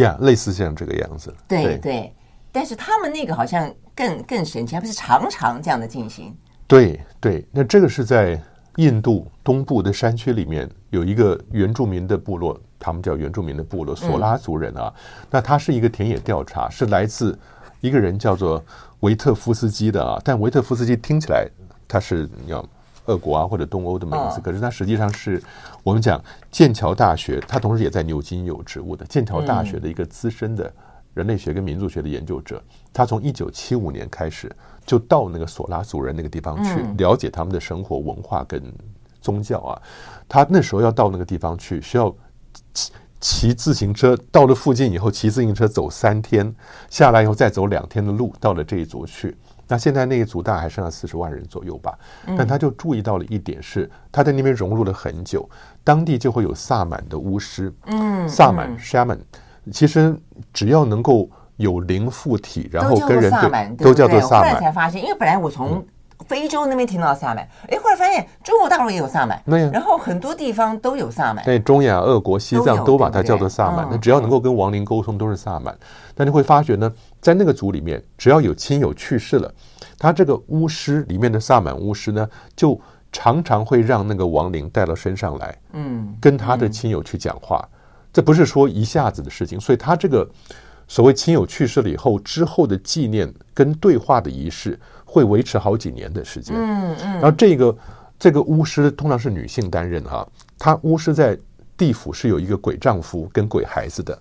[0.00, 1.34] 呀，类似像这个样子。
[1.46, 2.14] 对对，
[2.54, 3.70] 但是他们那个好像。
[3.96, 6.36] 更更神奇，还不是常常这样的进行？
[6.66, 8.42] 对对，那这个是在
[8.74, 14.92] 印度东部的山区里面有一个原住民的部落，他们叫原住民的部落索拉族人啊。
[14.96, 17.38] 嗯、那他是一个田野调查，是来自
[17.80, 18.60] 一个人叫做
[18.98, 20.20] 维特夫斯基的啊。
[20.24, 21.48] 但维特夫斯基听起来
[21.86, 22.68] 他是要
[23.04, 25.40] 俄国啊或者东欧的名字，哦、可是他实际上是
[25.84, 30.72] 我们讲剑桥大学，他同时也在牛津有职务的剑桥大学的一个资深的。
[31.14, 38.62] 人类学跟民族学的研究者，他从一九七五年开始就到那个索拉族人那个地方去了解他们的生活文化跟
[39.20, 39.80] 宗教啊。
[40.28, 42.14] 他那时候要到那个地方去，需要
[42.72, 46.54] 骑骑自行车，到了附近以后骑自行车走三天，
[46.90, 49.34] 下来以后再走两天的路到了这一族去。
[49.66, 51.98] 那现在那一族大概还剩下四十万人左右吧。
[52.36, 55.48] 但他就注意到了一点是，他在那边融入了很久，
[55.82, 59.18] 当地就会有萨满的巫师，嗯，萨满 shaman。
[59.72, 60.16] 其实
[60.52, 63.30] 只要能够有灵附体，然后跟人
[63.76, 64.50] 对，都叫做萨满。
[64.50, 65.84] 后来才发现，因为本来我从
[66.26, 73.86] 非洲那边听到萨满，哎，后来发现中国大陆也有萨满，对，然后很多地方都有萨满，对，中亚、俄国、西藏都把它叫做萨满。
[73.90, 75.76] 那只要能够跟亡灵沟通，都是萨满。
[76.14, 79.52] 但你会发觉呢，在那个族里面，只要有亲友去世了，
[79.98, 82.80] 他这个巫师里面的萨满巫师呢，就
[83.12, 87.66] 常常会让那个亡灵带到身上来，嗯，跟他的亲友去讲话。
[88.14, 90.26] 这不是说一下子的事情，所以他这个
[90.88, 94.80] 所谓亲友去世了以后之后的纪念跟对话的仪式。
[95.06, 97.76] 会维持好几年的时间，嗯嗯，然后这个
[98.18, 100.26] 这个巫师通常是女性担任哈，
[100.58, 101.38] 她巫师在
[101.76, 104.18] 地府是有一个鬼丈夫跟鬼孩子的，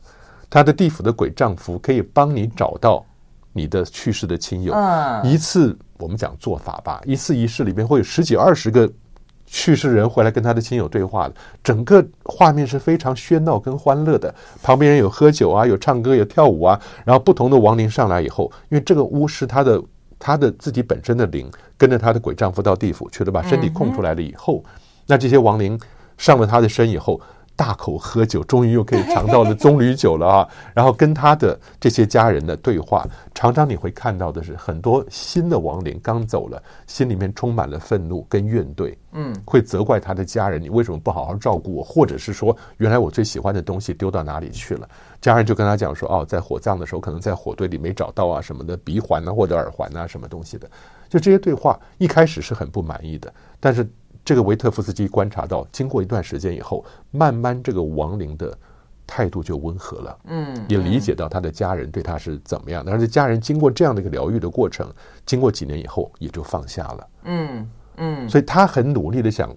[0.51, 3.03] 她的地府的鬼丈夫可以帮你找到
[3.53, 4.75] 你的去世的亲友，
[5.23, 8.87] 一次我们讲做法吧，一次仪式里面会有十几二十个
[9.53, 19.79] 去世人回来跟他的亲友对话的，整个画面是非常喧闹跟欢乐的，旁边人有喝酒啊，有唱歌有跳舞啊，然后不同的亡灵上来以后，因为这个巫师他的。
[20.25, 24.63] 她的自己本身的灵跟着她的鬼丈夫到地府去了，把身体空出来了以后，
[25.05, 25.77] 那这些亡灵
[26.17, 27.19] 上了她的身以后，
[27.55, 30.49] 大口喝酒，终于又可以尝到了棕榈酒了啊！
[30.73, 41.83] 然后跟他的这些家人的对话，常常你会看到的是很多新的亡灵刚走了，心里面充满了愤怒跟怨怼，嗯，会责怪他的家人，你为什么不好好照顾我？
[41.83, 44.89] 或者是说，原来我最喜欢的东西丢到哪里去了？
[45.21, 50.67] 家人就跟他讲说，哦，在火葬的时候可能在火堆里没找到啊什么的鼻环啊或者耳环啊什么东西的，
[51.07, 53.87] 就这些对话一开始是很不满意的，但是。
[54.25, 58.57] 这个维特夫斯基观察到，经过一段时间以后，慢慢这个亡灵的
[59.05, 64.89] 态度就温和了，嗯，也理解到他的家人对他是怎么样的，而且家人经过这样的一个疗愈的过程，
[65.25, 69.53] 经过几年以后也就放下了，嗯嗯，所以他很努力的想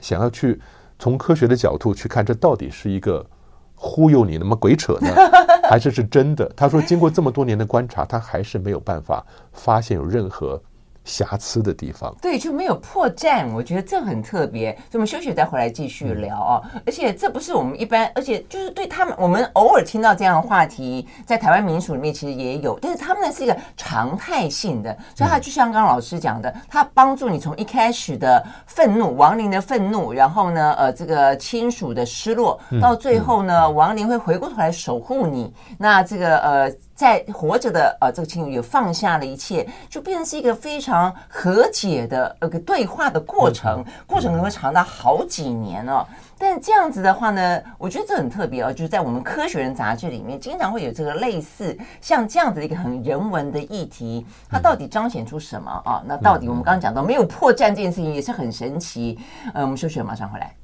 [0.00, 0.60] 想要去
[0.98, 3.26] 从科学的角度去看，这到底是一个
[3.74, 5.08] 忽悠你那么鬼扯呢，
[5.68, 6.48] 还是是真的？
[6.56, 10.62] 他说，经过这么多年的观察，他还是没有办法发现有任何。
[11.04, 13.50] 瑕疵的地方，对，就没有破绽。
[13.52, 14.72] 我觉得这很特别。
[14.72, 16.70] 所以我们休息再回来继续聊啊、哦。
[16.74, 35.52] 嗯、而且这不是我们一般，而且就是对他们，我们偶尔听到这样的话题，在台湾民俗里面其实也有，但是他们呢是一个常态性的，所以他就像刚刚老师讲的，他帮助你从一开始的愤怒、亡灵的愤怒，然后呢，呃，这个亲属的失落，到最后呢，亡灵会回过头来守护你。
[35.78, 36.72] 那这个呃。
[37.00, 46.06] 在活着的呃，这个亲友也放下了一切，就变成是一个非常和解的呃个对话的过程，过程可能会长达好几年哦。
[46.36, 56.02] 但这样子的话呢，我觉得这很特别哦，就是在我们科学人杂志里面，经常会有这个类似像这样子的一个很人文的议题，它到底彰显出什么啊？
[56.04, 59.18] 那到底我们刚刚讲到没有破绽这件事情也是很神奇。
[59.54, 60.54] 呃，我们休息了，马上回来。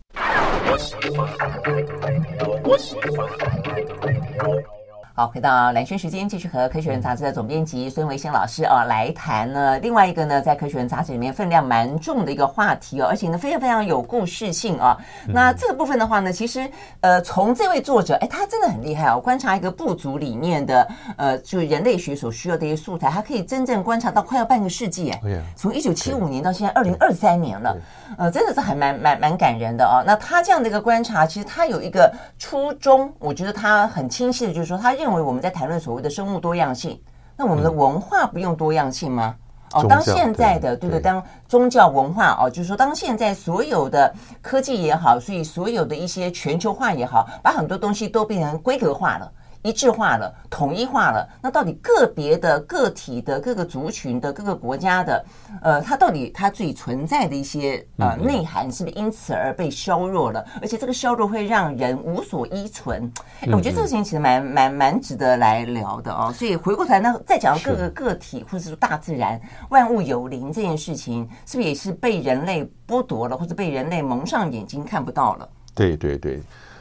[5.19, 9.79] 好，回到蓝轩时间，继续和《科学人》杂志的总编辑孙维新老师啊来谈呢。
[9.79, 14.95] 另外一个呢，在《科学人》杂志里面分量蛮重的一个话题哦，而且呢非常非常有故事性啊。
[15.27, 19.19] 那这个部分的话呢，其实呃，从这位作者，哎，他真的很厉害哦。
[19.19, 25.43] 观察一个部族里面的呃，就是人类学所需要的一些素材，他可以真正观察到快要半个世纪哎。
[25.57, 27.75] 从一九七五年到现在二零二三年了，
[28.19, 30.05] 呃，真的是还蛮蛮蛮感人的哦。
[30.07, 35.06] 那他这样的一个观察，其实他有一个初衷，我觉得他很清晰的，就是说他认。
[35.07, 37.01] 认为我们在谈论所谓的生物多样性，
[37.37, 39.37] 那我们的文化不用多样性吗？
[39.73, 49.31] 哦，当现在的对对，当宗教文化哦，就是说当现在所有的科技也好，所以所有的一些全球化也好，把很多东西都变成规格化了。
[49.67, 51.29] 一致化了，统一化了。
[51.43, 55.25] 那到底个别的个体的各个族群的各个国家的，
[55.61, 60.47] 呃，它到底它自己存在的一些呃内涵，是不是因此而被削弱了？
[60.63, 63.13] 而且这个削弱会让人无所依存。
[63.41, 66.33] 哎，我觉得这个事情其实蛮蛮蛮值得来聊的哦。
[66.33, 75.49] 所以回过头来，那再讲到各个个体或者是说大自然万物有灵这件事情，是不是也是被人类剥夺了，或者被人类蒙上眼睛看不到了？
[75.75, 76.41] 对对对。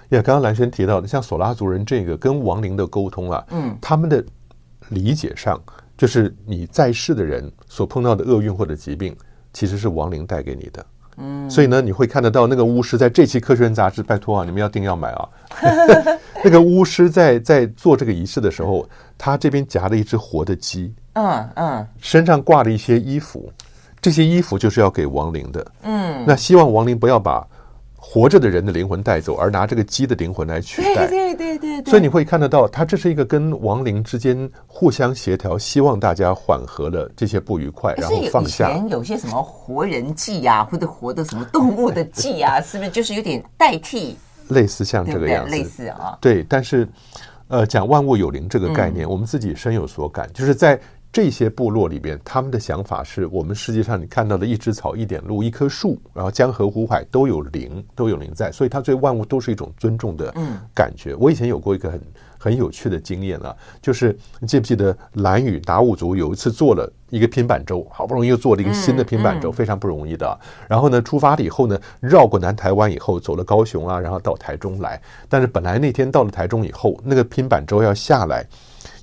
[0.09, 4.23] 呀，刚刚兰萱提到的，像索拉族人这个跟亡灵的沟通啊，嗯，他们的
[4.89, 5.59] 理解上，
[5.97, 9.15] 就是你在世的人所碰到的厄运或者疾病，
[9.51, 10.85] 其实是亡灵带给你的，
[11.17, 15.27] 嗯，所以呢，你会看得到那个巫师在这期《科学人》杂志，拜托啊，你们要定要买啊，
[16.43, 18.87] 那个巫师在在做这个仪式的时候，
[19.17, 23.51] 他这边夹了一只活的鸡，嗯嗯，身上挂了一些衣服，
[23.99, 27.43] 这些衣服就是要给亡灵的，嗯，那希望亡灵不要把。
[28.07, 31.07] 活着的人的灵魂带走，而拿这个鸡的灵魂来取代。
[31.07, 31.91] 对对对对，对。
[31.91, 38.69] 所以你会看得到，它这是一个跟亡灵之间互相协调，希望大家缓和了这些不愉快，然后放下。
[38.69, 44.15] 以前有些什么活人祭呀、啊，或者活的什么动物的祭啊， 是不是就是有点代替？
[44.49, 46.17] 类似像这个样子，类似啊。
[46.21, 46.87] 对，但是
[47.47, 50.79] 呃，讲万物有灵这个概念，嗯、我们自己深有所感，就是在。
[51.15, 60.29] 这些部落里边，他们的想法是我们世界上你看到的一枝草、一点露、一棵树，然后江河湖海都有灵，都有灵在，所以他对万物都是一种尊重的
[60.73, 61.13] 感觉。
[61.13, 62.01] 嗯、我以前有过一个很
[62.37, 70.37] 很有趣的经验啊，就是你记不记得蓝屿达悟族有一次做了一个拼板舟，好不容易又做了一个新的拼板舟，嗯嗯、非常不容易的。
[70.67, 75.01] 然后呢，出发了以后呢，绕过南台湾以后，走了高雄啊，然后到台中来。
[75.29, 78.45] 但是本来那天到了台中以后，那个拼板舟要下来，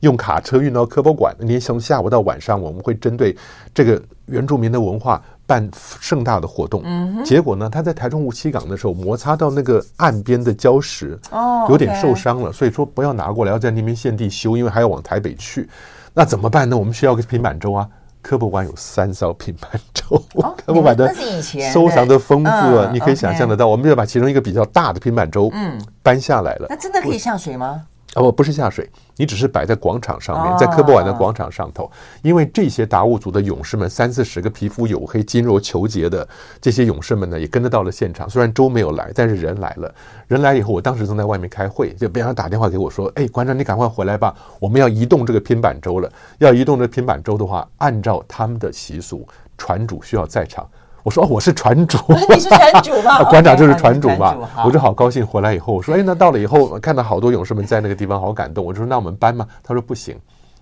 [0.02, 1.34] 用卡车运到科博馆。
[1.38, 3.36] 那天从下午到晚上，我们会针对
[3.74, 5.20] 这个原住民的文化。
[5.44, 5.68] 办
[6.00, 6.82] 盛大的活动，
[7.24, 15.68] 结果呢，他在台中梧栖港的时候摩擦到那个岸边的礁石，哦，有点受伤了，所以说不要拿过来，要在那边现地修，因为还要往台北去，
[16.14, 16.78] 那怎么办呢？
[16.78, 17.86] 我们需要个平板舟啊，
[18.22, 20.22] 科博馆有三艘平板舟，
[20.64, 21.12] 科博馆的
[21.70, 27.82] 收藏的丰富啊，你可以想象得到，我们就把其中一个比较大的平板舟，嗯，搬下来了，那真的可以下水吗？
[28.14, 31.90] 哦，不是下水，你只是摆在广场上面，在科博馆的广场上头。
[32.20, 36.28] 因为这些达悟族的勇士们，三四十个皮肤黝黑、筋肉虬结的
[36.60, 38.28] 这些勇士们呢，也跟着到了现场。
[38.28, 39.94] 虽然舟没有来，但是人来了。
[40.28, 46.12] 人来以后，我当时正在外面开会，就边上打电话给我说：“哎，馆长，你赶快回来吧，我们要移动这个拼板舟了。
[46.36, 50.68] 要移动这个拼板舟的话，按照他们的习俗，船主需要在场。”
[51.02, 51.98] 我说哦，我是船主，
[52.32, 53.22] 你是船主吗？
[53.30, 54.36] 馆长就是船主嘛。
[54.64, 58.64] 我就好高兴，回来以后我说，哎，那到了以后看到好多勇士们在那个地方，好感动。
[58.64, 59.46] 我就说，那我们搬吗？
[59.62, 60.16] 他说不行，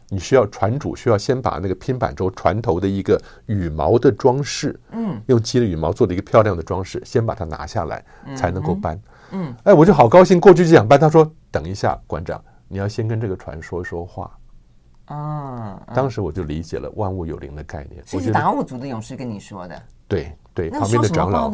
[0.09, 8.03] 你需要船主需要先把那个拼板舟船头的一个羽毛的装饰，嗯，用鸡的羽毛做的一个漂亮的装饰，先把它拿下来
[8.35, 8.99] 才能够搬。
[9.33, 10.99] 嗯，哎，我就好高兴，过去就想搬。
[10.99, 14.31] 他说，等一下，馆长，你要先跟这个船说说话。
[15.11, 18.01] 啊，当时我就理解了万物有灵的概念。
[18.07, 19.83] 这是达悟族的勇士跟你说的。
[20.07, 21.51] 对对，旁边的长老，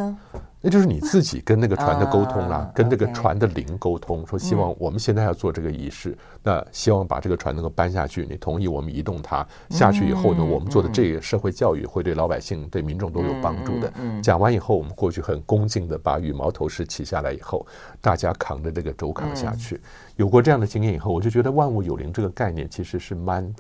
[0.61, 13.93] 那就是你自己跟那个 船的沟通啦，跟这个船的灵沟通，说希望我们现在要做这个仪式，那希望把这个船能够搬下去，你同意我们移动它下去以后呢，我们做的这个社会教育会对老百姓、对民众都有帮助的。
[14.21, 17.65] 讲完以后，我们过去很恭敬的把羽毛头饰起下来以后，
[18.01, 19.81] 大家扛着这个轴扛下去。
[20.17, 23.55] 有过这样的经验以后，我就觉得万物有灵这个概念其实是蛮。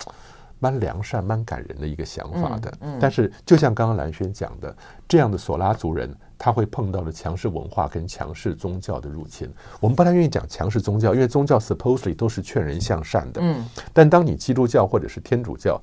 [0.58, 4.74] 蛮良善、蛮感人的一个想法的，嗯嗯、但是就像刚刚兰轩讲的，
[5.06, 9.48] 这样的索拉族人他会碰到了强势文化跟强势宗教的入侵。
[9.80, 13.40] 我们不太愿意讲强势宗教，因为宗教 supposedly 都是劝人向善的。
[13.42, 15.80] 嗯，但当你基督教或者是天主教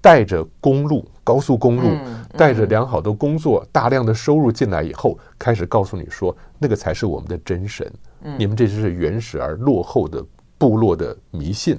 [0.00, 1.96] 带着公路、高速公路，
[2.36, 7.92] 带着良好的工作、大量的收入进来以后，开始告诉你说，那个才是我们的真神。
[8.22, 10.24] 嗯，你们这就是原始而落后的
[10.58, 11.78] 部落的迷信。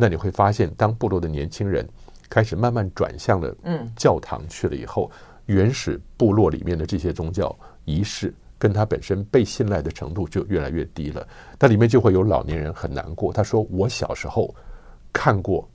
[0.00, 1.86] 那你会发现，当部落的年轻人
[2.30, 3.54] 开始慢慢转向了
[3.94, 5.10] 教堂去了以后，
[5.44, 11.26] 原始部落里面的这些宗教仪式，跟他本身被信赖的程度就越来越低了。
[11.58, 14.54] 那里面就会有老年人很难过，他说：“我小时候
[15.12, 15.68] 看过，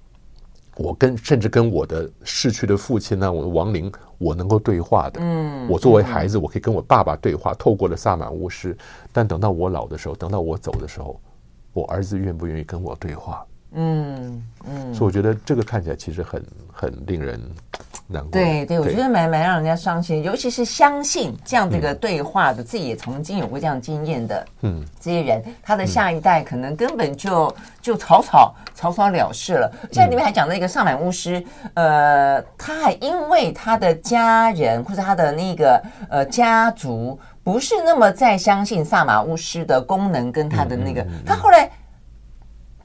[0.77, 5.19] 我跟甚至跟我的逝去的父亲呢，我的亡灵，我能够对话的。
[5.21, 8.75] 嗯，我作为孩子，我可以跟我爸爸对话，透过了萨满巫师。
[9.11, 11.19] 但等到我老的时候，等到我走的时候，
[11.73, 17.39] 我儿子愿不愿意跟我对话？”嗯嗯，所以我觉得这个看起来其实很很令人
[18.07, 18.31] 难过。
[18.31, 29.71] 对对，我觉得蛮蛮让人家伤心，尤其是相信这样的一个对话的，自己也曾经有过这样经验的，嗯，这些人，他的下一代可能根本就就草草草草了事了。
[29.91, 41.69] 现在里面还讲到一个萨满巫师，呃，他还因为他的家人或者他的那个呃家族不是那么再相信萨满巫师的功能跟他的那个，他后来。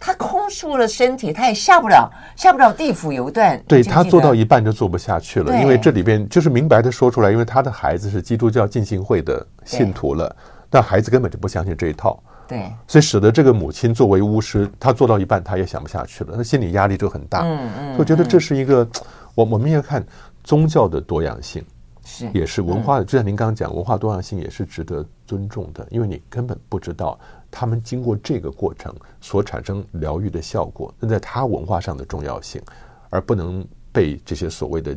[0.01, 3.63] 他空出了身体，他也下不了，下不了地府有一段。
[3.69, 10.35] 对，他做到一半就做不下去了，因为这里边就是明白的说出来，因为他的孩子是基督教浸信会的信徒了，
[10.71, 12.19] 但孩子根本就不相信这一套。
[12.49, 17.43] 对，所以使得这个母亲作为巫师，她做到一半她也想不下去了，她心理压力就很大。
[17.43, 18.89] 嗯嗯，我觉得这是一个，
[19.35, 20.03] 我我们要看
[20.43, 21.63] 宗教的多样性，
[22.05, 27.19] 是也是文化的，就像您刚刚讲，文化多样性也是值得尊重的，因为你根本不知道。
[27.51, 32.63] 他们经过这个过程所产生疗愈的效果，那在他文化上的重要性，
[33.09, 34.97] 而不能被这些所谓的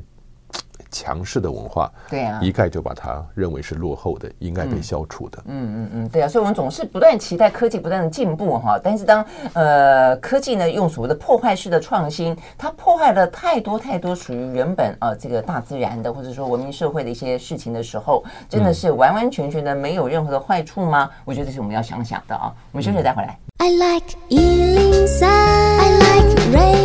[0.92, 5.40] 强势的文化，对啊，一概就把它认为是落后的，应该被消除的。
[5.48, 21.10] 嗯嗯嗯，对啊，所以我们总是不断期待科技不断的进步哈，但是当呃科技呢用所谓的破坏式的创新，它破坏了太多太多属于原本啊、呃、这个大自然的或者说文明社会的一些事情的时候，真的是完完全全的没有任何的坏处吗？
[21.26, 22.54] 我觉得这是我们要想想的啊。
[22.72, 23.36] 我们休息再回来。
[23.58, 26.83] I like 103, I like radio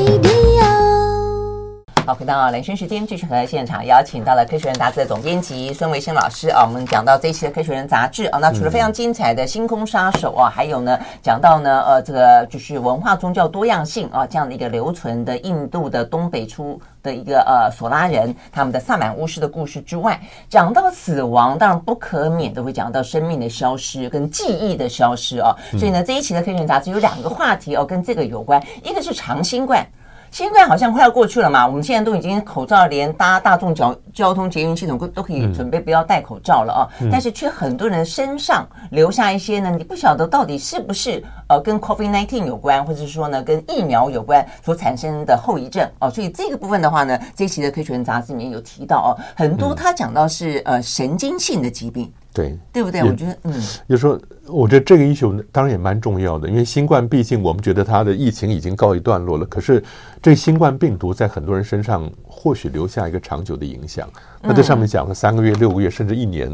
[2.08, 6.64] 好，回到兰萱时间，继续和现场邀请到了《科学人》杂志的总编辑孙维新老师啊。
[6.66, 25.54] 我们讲到这一期的《科学人》杂志啊，那除了非常精彩的星空杀手啊，还有呢，讲到呢，呃，这个就是文化宗教多样性啊这样的一个留存的印度的东北出的一个呃索拉人他们的萨满巫师的故事之外，讲到死亡，当然不可免的会讲到生命的消失跟记忆的消失啊。
[25.72, 29.86] 所以呢，这一期的《科学人》杂志有两个话题哦，跟这个有关，一个是长新冠。
[30.30, 52.12] 新冠好像快要过去了嘛，我们现在都已经口罩连搭大众交交通捷运系统都都可以准备不要戴口罩了啊，嗯、但是却很多人身上留下一些呢，你不晓得到底是不是呃跟 COVID-19 有关，或者是说呢跟疫苗有关所产生的后遗症哦，所以这个部分的话呢，这一期的科学人杂志里面有提到哦，很多他讲到是呃神经性的疾病。
[52.34, 53.02] 对，对不对？
[53.02, 53.52] 我觉得，嗯，
[53.88, 59.82] 就是说，我觉得这个 issue 当然也蛮重要的，因为新冠毕竟我们觉得它的疫情已经告一段落了，可是
[60.22, 64.07] 这新冠病毒在很多人身上或许留下一个长久的影响。
[64.40, 66.50] 那这上面讲了三个月、六个月，甚至一年，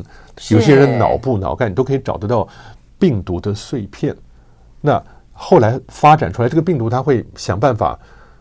[0.51, 2.47] 有些人脑部、脑干你都可以找得到
[2.99, 4.15] 病毒的碎片。
[4.81, 5.03] 那
[5.33, 7.99] 后来发展出来，这个病毒它会想办法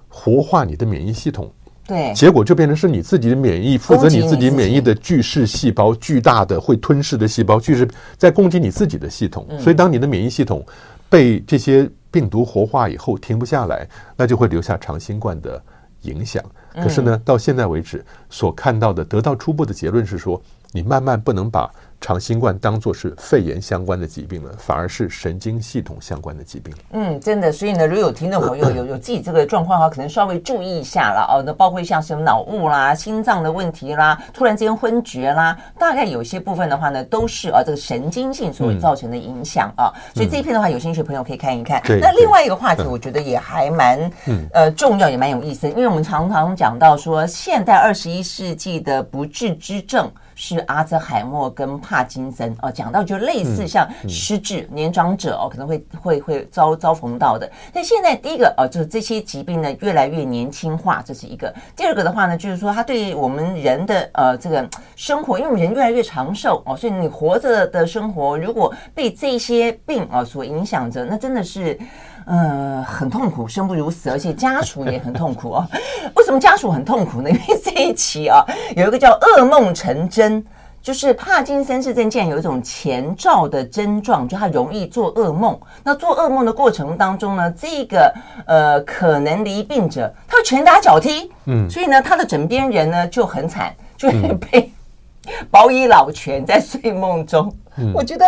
[0.07, 1.51] 活化你的免疫系统。
[1.85, 7.85] 对，结果就变成是你自己的免疫负责你自己免疫的巨噬细胞，巨大的会吞噬的细胞，巨噬
[8.17, 9.45] 在攻击你自己的系统。
[9.59, 10.65] 所以当你的免疫系统
[11.09, 13.85] 被这些病毒活化以后，停不下来，
[14.15, 15.61] 那就会留下长新冠的
[16.03, 16.43] 影响。
[16.73, 20.41] 可是呢，到现在为止所看到的，得到初步的结论是说，
[20.73, 21.69] 你慢慢不能把。
[22.01, 26.75] 长新冠当作是肺炎相关的疾病了，反而是神经系统相关的疾病。
[26.91, 27.49] 嗯，真的。
[27.49, 31.41] 所以呢，如果有听众朋友有有自己这个状况的话，可能稍微注意一下了哦。
[31.45, 39.87] 那包括像什么脑雾啦、心脏的问题啦、突然之间昏厥啦，大概有些部分的话呢，都是啊这个神经性所造成的影响啊。
[40.13, 41.81] 所以这一篇的话，有兴趣的朋友可以看一看。
[42.01, 44.11] 那另外一个话题，我觉得也还蛮
[44.51, 50.11] 呃重要，也蛮有意思，因为我们常常讲到说，现代二十一世纪的不治之症。
[50.35, 57.49] 是阿兹海默跟帕金森哦，讲到就类似像失智年长者哦，可能会会会遭遭逢到的。
[57.73, 61.53] 那现在第一个哦，就是这些疾病呢越来越年轻化，这是一个。
[61.75, 71.79] 第二个的话呢，就是说它对我们人的呃这个生活，因为我们人越来越长寿哦，所以你活着的生活如果被这些病啊所影响着，那真的是。
[72.25, 75.67] 呃，很痛苦，生不如死，而且家属也很痛苦哦。
[76.15, 77.29] 为什么家属很痛苦呢？
[77.29, 78.43] 因为这一期啊，
[78.75, 80.43] 有一个叫噩梦成真，
[80.81, 85.59] 就是帕金森氏症，竟然有一种前兆的症状，就他容易做噩梦。
[85.83, 88.13] 那做噩梦的过程当中呢，这个
[88.45, 94.71] 呃可能离病者，他会拳打脚踢，嗯，所以呢，他的枕边人呢就很惨，就会被
[95.51, 97.53] 保以老拳在睡梦中。
[97.77, 98.25] 嗯，我觉得。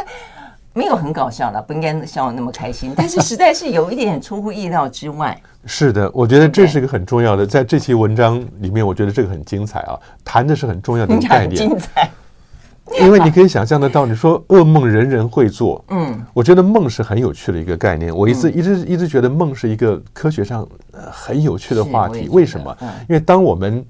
[0.76, 5.36] 没有很搞笑了，不应该笑得那么开心， 但是实在是有一点出乎意料之外。
[5.66, 11.56] 是的，我觉得这是一个很重要的，在这期文章里面，我觉得这个很精彩啊，谈的是很重要的概念。
[11.56, 12.12] 精彩，
[13.00, 18.16] 因为你可以想象得到，你说噩梦人人会做，嗯，我觉得梦是很有趣的一个概念。
[18.16, 20.68] 我一直一直一直觉得梦是一个科学上
[21.10, 22.28] 很有趣的话题。
[22.30, 22.78] 为什么？
[23.08, 23.84] 因为当我们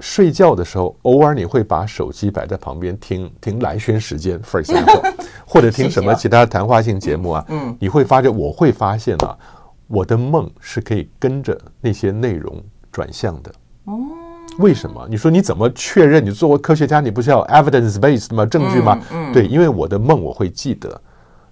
[0.00, 5.14] 睡觉的时候，偶尔你会把手机摆在旁边听听来宣时间，for example，
[5.46, 9.36] 或者听什么其他谈话性节目啊，嗯，你会发现，我会发现啊，
[9.86, 13.52] 我的梦是可以跟着那些内容转向的。
[13.84, 13.98] 哦，
[14.58, 15.06] 为什么？
[15.08, 16.24] 你说你怎么确认？
[16.24, 18.44] 你作为科学家，你不是要 evidence based 吗？
[18.44, 19.00] 证据吗？
[19.12, 21.00] 嗯，对，因为我的梦我会记得。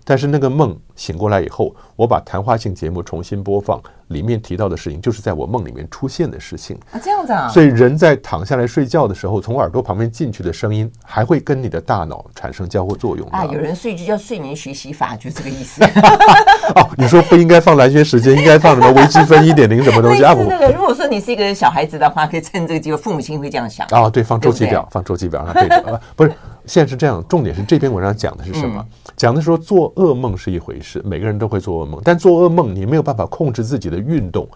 [0.04, 7.48] 但是那个梦醒过来以后，我把谈话性节目重新播放，里面提到的事情就是在我梦里面出现的事情啊，这样子啊。
[7.48, 13.46] 所以人在躺下来睡觉的时候，从耳朵旁边进去的声音，还会跟你的大脑产生交互作用啊。
[13.46, 15.82] 有人睡就叫睡眠学习法，就这个意思。
[16.76, 20.34] 哦，你说不应该放兰萱时间，应该放什么微积分一点零什么东西啊？
[20.36, 24.10] 那个，如果说你是一个小孩子的话，可以趁这个机会，父母亲会这样想啊。
[24.10, 26.32] 对，放周期表，放周期表上对着啊，不是。
[26.66, 28.82] 现在是这样，重点是这篇文章讲的是什么？
[29.24, 34.46] 讲的是说做噩梦是一回事，每个人都会做噩梦，但做噩梦你没有办法控制自己的运动，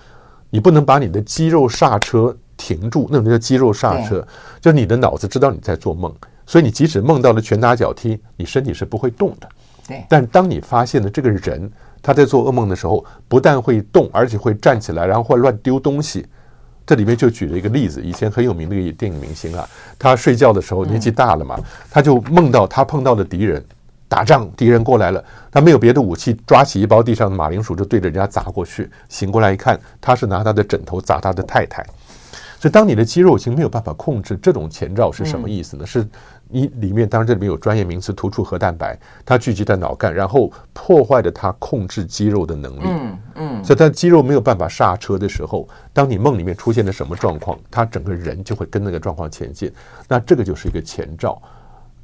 [0.51, 4.21] 你不能把你的肌肉刹车停住，那种叫肌肉刹车，
[4.61, 6.15] 就是你的脑子知道你在做梦，
[6.45, 9.49] 所以你即使梦到了拳打脚踢，你身体是不会动的。
[9.87, 16.27] 对，但当你发现了这个人他在做噩梦的时候，不但会动，而且会站起来，然后会乱丢东西。
[16.87, 19.67] 这里面就举了一个例子，以前很有名的一个电影明星啊，
[19.99, 21.59] 他睡觉的时候年纪大了嘛，
[21.91, 23.65] 他就梦到他碰到的敌人
[24.09, 28.91] 打仗，敌人过来了，他没有别的武器，抓起一包地上的马铃薯就对着人家砸过去。
[29.09, 31.85] 醒过来一看，他是拿他的枕头砸他的太太。
[32.59, 35.85] 所以当你的肌肉已经没有办法控制，这种前兆是什么意思呢？
[35.85, 36.09] 嗯、是
[36.49, 42.83] 你里面当然这里面有专业名词，突触核蛋白，它聚集在脑干，然后破坏了它控制肌肉的能力。
[42.85, 43.65] 嗯嗯。
[43.65, 49.71] 所以当肌肉没有办法刹车的时候，当你梦里面出现了什么状况，它整个人就会跟那个状况前进。
[50.09, 51.41] 那这个就是一个前兆。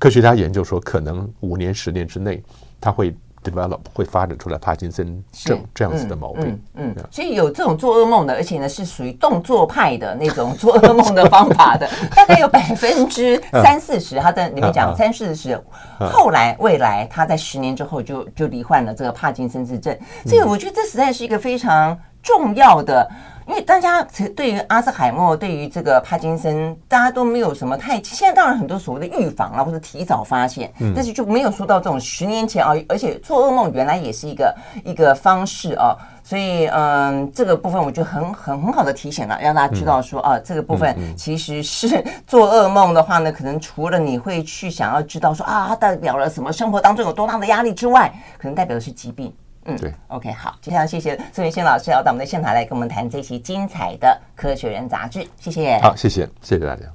[0.05, 2.43] 科学家研究说，可能五年、十年之内，
[2.79, 3.17] 它会。
[3.45, 6.47] develop 会发展出来帕金森症这样子的毛病，
[6.77, 11.87] 嗯，嗯嗯，所以有这种做噩梦的，而且呢是属于动作派的那种 做噩梦的方法的，
[12.17, 14.19] 大概有百分之三四十。
[14.19, 15.63] 他在里面讲三四十，
[16.01, 19.95] 后来未来他在十年之后就就罹患了这个帕金森氏症。
[20.25, 23.07] 这个我觉得这实在是一个非常重要的。
[23.47, 24.03] 因为大家
[24.35, 28.03] 对于阿兹海默，对于这个帕金森，大家都没有什么太。
[28.03, 35.97] 现在当然很多所谓的预防啊，或者提早发现，但是就没有说到这种十年前啊，而且做噩梦原来也是一个一个方式啊。
[36.27, 49.31] 所以嗯，这个部分我觉得很很很好的提醒了，让大家知道说啊，这个部分其实是做噩梦的话呢，可能除了你会去想要知道说啊，它代表了什么，生活当中有多大的压力之外，可能代表的是疾病。
[49.65, 55.79] 嗯，对，OK，好，接下来谢谢孙云轩老师要到我们的现场来跟我们谈这期精彩的《科学人》杂志，谢谢。
[55.83, 56.95] 好，谢谢，谢谢大家。